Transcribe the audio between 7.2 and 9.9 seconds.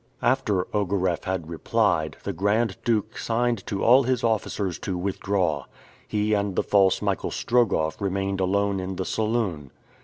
Strogoff remained alone in the saloon.